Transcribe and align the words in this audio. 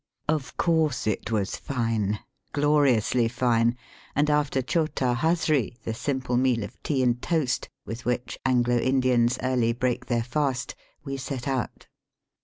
Of 0.27 0.57
course 0.57 1.05
it 1.05 1.29
was 1.29 1.57
fine, 1.57 2.21
gloriously 2.53 3.27
fine, 3.27 3.77
and 4.15 4.31
after 4.31 4.63
chota 4.63 5.13
hazree, 5.19 5.77
the 5.83 5.93
simple 5.93 6.37
meal 6.37 6.63
of 6.63 6.81
tea 6.81 7.03
and 7.03 7.21
toast 7.21 7.69
with 7.85 8.03
which 8.03 8.39
Anglo 8.43 8.79
Indians 8.79 9.37
early 9.43 9.73
break 9.73 10.07
their 10.07 10.23
fast, 10.23 10.73
we 11.03 11.17
set 11.17 11.47
out. 11.47 11.85